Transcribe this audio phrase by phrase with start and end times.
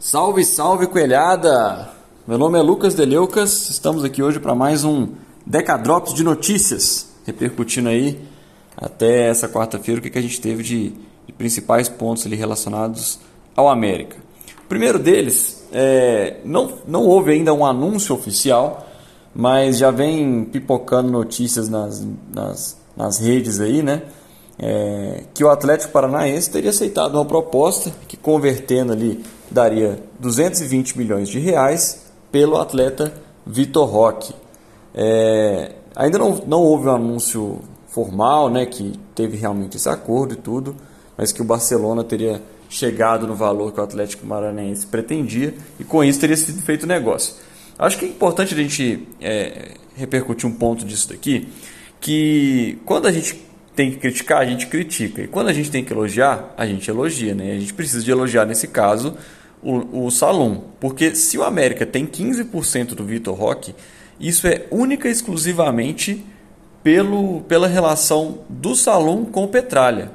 [0.00, 1.90] Salve, salve, coelhada!
[2.24, 5.08] Meu nome é Lucas Deleucas, estamos aqui hoje para mais um
[5.44, 8.16] Decadrops de notícias, repercutindo aí
[8.76, 10.92] até essa quarta-feira o que, que a gente teve de,
[11.26, 13.18] de, principais pontos ali relacionados
[13.56, 14.16] ao América.
[14.64, 18.86] O primeiro deles, é, não, não houve ainda um anúncio oficial,
[19.34, 24.02] mas já vem pipocando notícias nas, nas, nas redes aí, né?
[24.60, 31.28] É, que o Atlético Paranaense teria aceitado uma proposta que convertendo ali daria 220 milhões
[31.28, 33.12] de reais pelo atleta
[33.46, 34.34] Vitor Roque.
[34.94, 40.36] É, ainda não, não houve um anúncio formal, né, que teve realmente esse acordo e
[40.36, 40.76] tudo,
[41.16, 46.04] mas que o Barcelona teria chegado no valor que o Atlético Paranaense pretendia e com
[46.04, 47.34] isso teria sido feito o negócio.
[47.78, 51.48] Acho que é importante a gente é, repercutir um ponto disso daqui,
[52.00, 53.47] que quando a gente
[53.78, 55.22] tem que criticar, a gente critica.
[55.22, 57.32] E quando a gente tem que elogiar, a gente elogia.
[57.32, 57.52] Né?
[57.52, 59.16] A gente precisa de elogiar, nesse caso,
[59.62, 60.64] o, o Salom.
[60.80, 63.76] Porque se o América tem 15% do Vitor Roque,
[64.18, 66.26] isso é única e exclusivamente
[66.82, 70.10] pelo, pela relação do Salom com o Petralha.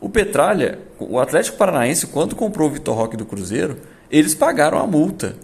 [0.00, 3.76] O Petralha, o Atlético Paranaense, quando comprou o Vitor Roque do Cruzeiro,
[4.10, 5.36] eles pagaram a multa.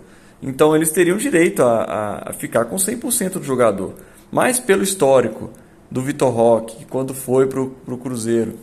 [0.42, 3.94] Então eles teriam direito a, a ficar com 100% do jogador.
[4.28, 5.52] Mas pelo histórico
[5.90, 8.54] do Vitor Roque, quando foi para o Cruzeiro,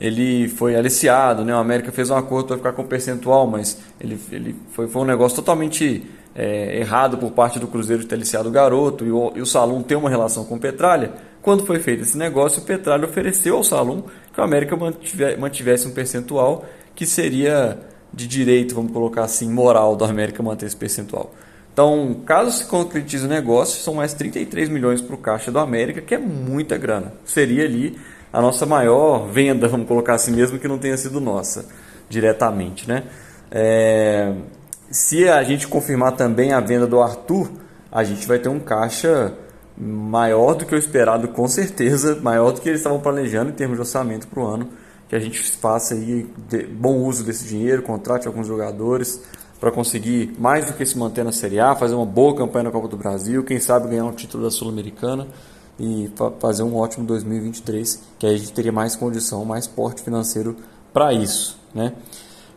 [0.00, 1.54] ele foi aliciado, né?
[1.54, 5.04] O América fez um acordo para ficar com percentual, mas ele, ele foi, foi um
[5.04, 9.32] negócio totalmente é, errado por parte do Cruzeiro de ter aliciado o garoto e o,
[9.36, 11.12] e o Salum tem uma relação com o Petralha.
[11.40, 14.76] Quando foi feito esse negócio, o Petralha ofereceu ao Salum que o América
[15.38, 17.78] mantivesse um percentual que seria
[18.12, 21.32] de direito, vamos colocar assim, moral do América manter esse percentual.
[21.74, 26.00] Então, caso se concretize o negócio, são mais 33 milhões para o caixa do América,
[26.00, 27.12] que é muita grana.
[27.24, 27.98] Seria ali
[28.32, 31.66] a nossa maior venda, vamos colocar assim, mesmo que não tenha sido nossa
[32.08, 32.88] diretamente.
[32.88, 33.02] Né?
[33.50, 34.32] É,
[34.88, 37.50] se a gente confirmar também a venda do Arthur,
[37.90, 39.34] a gente vai ter um caixa
[39.76, 43.76] maior do que o esperado, com certeza, maior do que eles estavam planejando em termos
[43.76, 44.68] de orçamento para o ano.
[45.08, 46.24] Que a gente faça aí
[46.70, 49.20] bom uso desse dinheiro, contrate alguns jogadores
[49.64, 52.70] para conseguir mais do que se manter na Série A, fazer uma boa campanha na
[52.70, 55.26] Copa do Brasil, quem sabe ganhar um título da Sul-Americana
[55.80, 60.54] e fazer um ótimo 2023, que aí a gente teria mais condição, mais porte financeiro
[60.92, 61.58] para isso.
[61.74, 61.94] Né?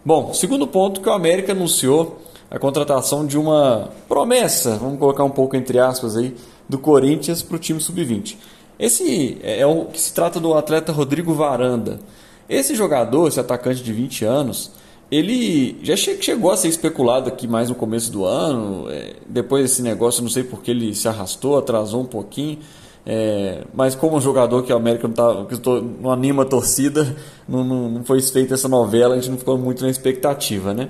[0.03, 5.29] Bom, segundo ponto que o América anunciou a contratação de uma promessa, vamos colocar um
[5.29, 6.35] pouco entre aspas aí,
[6.67, 8.35] do Corinthians para o time sub-20.
[8.78, 12.01] Esse é o que se trata do atleta Rodrigo Varanda.
[12.50, 14.72] Esse jogador, esse atacante de 20 anos,
[15.09, 18.90] ele já chegou a ser especulado aqui mais no começo do ano.
[18.90, 22.59] É, depois desse negócio, não sei porque ele se arrastou, atrasou um pouquinho.
[23.06, 25.56] É, mas como um jogador que o América não, tá, que
[26.01, 27.16] não anima a torcida,
[27.47, 30.90] não, não, não, foi feita essa novela, a gente não ficou muito na expectativa, né?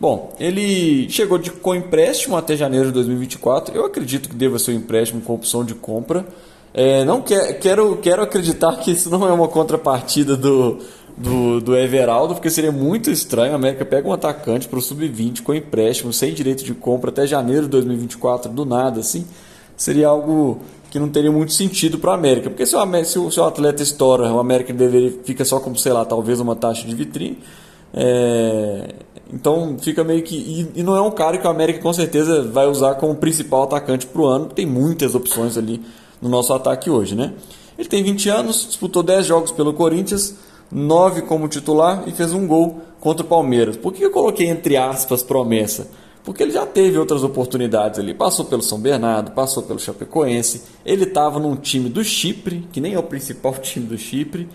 [0.00, 3.74] Bom, ele chegou de, com empréstimo até janeiro de 2024.
[3.74, 6.24] Eu acredito que deva ser um empréstimo com opção de compra.
[6.72, 10.78] É, não quer, quero, quero acreditar que isso não é uma contrapartida do,
[11.18, 13.52] do, do Everaldo, porque seria muito estranho.
[13.52, 17.26] A América pega um atacante para o sub-20 com empréstimo, sem direito de compra até
[17.26, 19.26] janeiro de 2024, do nada, assim.
[19.76, 22.48] Seria algo que não teria muito sentido para a América.
[22.48, 25.92] Porque se o, se o seu atleta estoura, o América deveria, fica só como, sei
[25.92, 27.38] lá, talvez uma taxa de vitrine.
[27.92, 28.94] É,
[29.32, 30.36] então fica meio que.
[30.36, 33.64] E, e, não é um cara que o América com certeza vai usar como principal
[33.64, 34.46] atacante para o ano.
[34.46, 35.82] Tem muitas opções ali
[36.22, 37.32] no nosso ataque hoje, né?
[37.76, 40.34] Ele tem 20 anos, disputou 10 jogos pelo Corinthians,
[40.70, 43.76] 9 como titular e fez um gol contra o Palmeiras.
[43.76, 45.88] Por que eu coloquei entre aspas promessa?
[46.24, 48.12] Porque ele já teve outras oportunidades ali.
[48.12, 50.62] Passou pelo São Bernardo, passou pelo Chapecoense.
[50.84, 54.48] Ele estava num time do Chipre, que nem é o principal time do Chipre.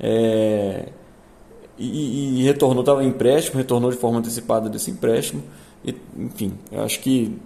[0.00, 0.88] É...
[1.78, 5.42] E, e, retornou, estava em empréstimo, retornou de forma antecipada desse empréstimo.
[5.84, 7.38] E, enfim, acho que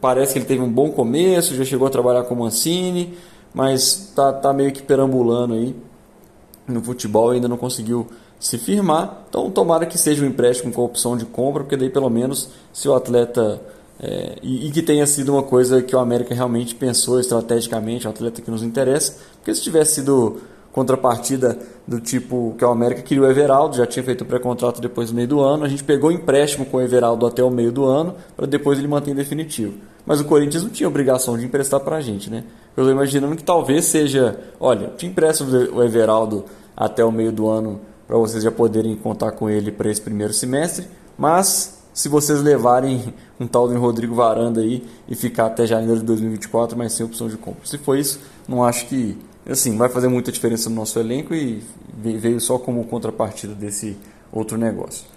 [0.00, 3.14] parece que ele teve um bom começo, já chegou a trabalhar com o Mancini,
[3.52, 5.74] mas tá, tá meio que perambulando aí
[6.66, 8.06] no futebol ainda não conseguiu
[8.38, 9.24] se firmar.
[9.28, 12.88] Então, tomara que seja um empréstimo com opção de compra, porque daí pelo menos se
[12.88, 13.60] o atleta.
[14.00, 18.10] É, e, e, que tenha sido uma coisa que o América realmente pensou estrategicamente, um
[18.10, 20.40] atleta que nos interessa, porque se tivesse sido
[20.72, 21.56] contrapartida
[21.86, 25.14] do tipo que o América queria o Everaldo, já tinha feito o pré-contrato depois do
[25.14, 27.84] meio do ano, a gente pegou o empréstimo com o Everaldo até o meio do
[27.84, 29.74] ano, para depois ele manter em definitivo.
[30.06, 32.44] Mas o Corinthians não tinha obrigação de emprestar para a gente, né?
[32.76, 36.44] Eu estou imaginando que talvez seja, olha, te empresto o Everaldo
[36.76, 40.32] até o meio do ano para vocês já poderem contar com ele para esse primeiro
[40.32, 40.86] semestre.
[41.16, 46.04] Mas se vocês levarem um tal de Rodrigo Varanda aí e ficar até janeiro de
[46.04, 47.64] 2024, mas sem opção de compra.
[47.64, 49.16] Se for isso, não acho que
[49.48, 51.62] assim vai fazer muita diferença no nosso elenco e
[51.96, 53.96] veio só como contrapartida desse
[54.32, 55.13] outro negócio.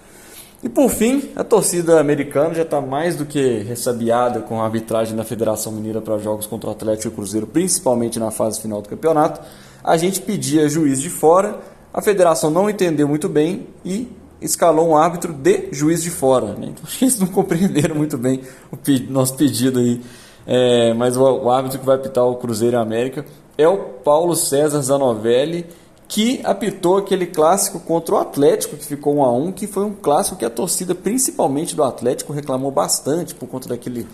[0.63, 5.15] E por fim, a torcida americana já está mais do que ressabiada com a arbitragem
[5.15, 8.81] da Federação Mineira para jogos contra o Atlético e o Cruzeiro, principalmente na fase final
[8.81, 9.39] do campeonato.
[9.83, 11.59] A gente pedia juiz de fora,
[11.93, 14.11] a federação não entendeu muito bem e
[14.41, 16.47] escalou um árbitro de juiz de fora.
[16.47, 16.69] Né?
[16.69, 20.01] Então eles não compreenderam muito bem o nosso pedido aí.
[20.45, 23.25] É, mas o, árbitro que vai apitar o Cruzeiro e América
[23.57, 25.65] é o Paulo César Zanovelli,
[26.07, 29.93] que apitou aquele clássico contra o Atlético, que ficou 1 a 1 que foi um
[29.93, 34.07] clássico que a torcida, principalmente do Atlético, reclamou bastante por conta daquele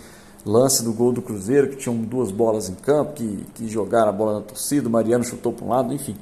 [0.46, 4.12] lance do gol do Cruzeiro, que tinham duas bolas em campo, que, que jogaram a
[4.12, 6.16] bola na torcida, o Mariano chutou para um lado, enfim.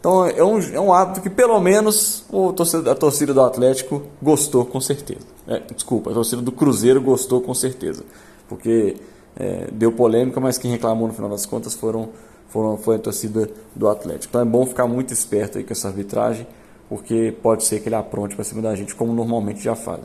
[0.00, 4.02] Então é um, é um hábito que pelo menos o torcida, a torcida do Atlético
[4.22, 5.26] gostou com certeza.
[5.46, 8.04] É, desculpa, a torcida do Cruzeiro gostou com certeza.
[8.48, 8.96] Porque
[9.36, 12.10] é, deu polêmica, mas quem reclamou no final das contas foram
[12.48, 14.26] foram, foi a torcida do Atlético.
[14.30, 16.46] Então é bom ficar muito esperto aí com essa arbitragem,
[16.88, 20.00] porque pode ser que ele apronte para cima da gente, como normalmente já faz.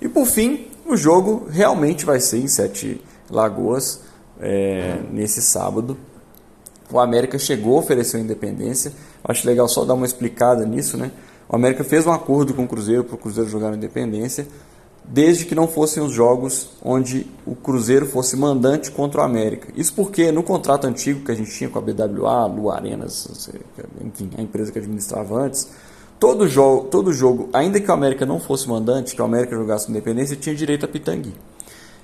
[0.00, 3.00] E por fim, o jogo realmente vai ser em Sete
[3.30, 4.00] Lagoas,
[4.40, 5.96] é, nesse sábado.
[6.90, 8.92] O América chegou, ofereceu independência.
[9.22, 11.12] Acho legal só dar uma explicada nisso, né?
[11.48, 14.46] O América fez um acordo com o Cruzeiro para o Cruzeiro jogar na independência
[15.04, 19.68] desde que não fossem os jogos onde o Cruzeiro fosse mandante contra o América.
[19.76, 23.50] Isso porque no contrato antigo que a gente tinha com a BWA, Lu Arenas,
[24.00, 25.68] enfim, a empresa que administrava antes,
[26.18, 29.90] todo jogo, todo jogo, ainda que o América não fosse mandante, que o América jogasse
[29.90, 31.34] independência, tinha direito a pitangui.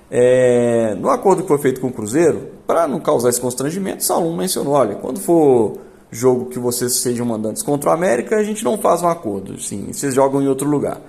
[0.09, 4.35] É, no acordo que foi feito com o Cruzeiro, para não causar esse constrangimento, Salum
[4.35, 5.77] mencionou, olha, quando for
[6.09, 9.87] jogo que vocês sejam mandantes contra o América, a gente não faz um acordo, sim,
[9.91, 11.01] vocês jogam em outro lugar.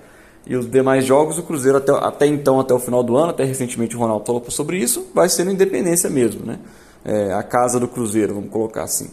[0.46, 3.44] E os demais jogos, o Cruzeiro até, até então, até o final do ano, até
[3.44, 6.58] recentemente o Ronaldo falou sobre isso, vai ser Independência mesmo, né?
[7.05, 9.11] É, a casa do Cruzeiro, vamos colocar assim.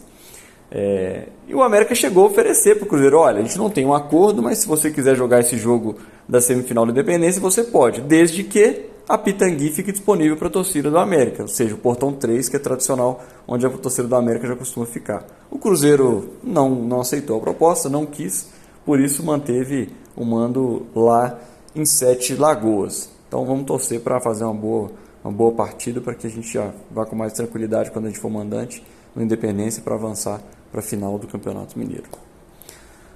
[0.70, 3.86] É, e o América chegou a oferecer para o Cruzeiro: olha, a gente não tem
[3.86, 5.96] um acordo, mas se você quiser jogar esse jogo
[6.28, 10.90] da semifinal da Independência, você pode, desde que a Pitangui fique disponível para a torcida
[10.90, 14.48] do América, ou seja, o portão 3, que é tradicional, onde a torcida do América
[14.48, 15.24] já costuma ficar.
[15.48, 18.48] O Cruzeiro não, não aceitou a proposta, não quis,
[18.86, 21.38] por isso manteve o mando lá
[21.74, 23.10] em Sete Lagoas.
[23.28, 24.92] Então vamos torcer para fazer uma boa,
[25.22, 28.20] uma boa partida para que a gente já vá com mais tranquilidade quando a gente
[28.20, 28.82] for mandante
[29.14, 30.40] no Independência para avançar
[30.70, 32.04] para a final do Campeonato Mineiro.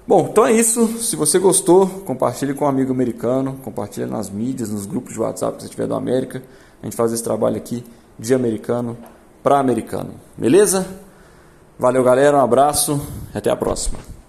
[0.07, 0.89] Bom, então é isso.
[0.99, 5.57] Se você gostou, compartilhe com um amigo americano, compartilhe nas mídias, nos grupos de WhatsApp
[5.57, 6.43] que você tiver do América.
[6.83, 7.85] A gente faz esse trabalho aqui
[8.19, 8.99] de americano
[9.43, 10.15] para americano.
[10.37, 10.87] Beleza?
[11.79, 12.37] Valeu, galera.
[12.37, 13.01] Um abraço
[13.33, 14.20] até a próxima.